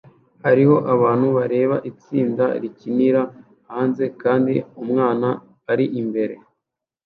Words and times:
Hariho 0.45 0.75
abantu 0.93 1.27
bareba 1.37 1.75
itsinda 1.89 2.45
rikinira 2.61 3.21
hanze 3.71 4.03
kandi 4.21 4.53
umwana 4.83 5.29
ari 5.71 5.85
imbere 6.01 6.35